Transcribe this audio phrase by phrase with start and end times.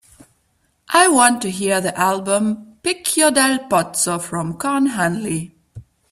[0.89, 5.51] I want to hear the album Picchio Dal Pozzo from Con Hunley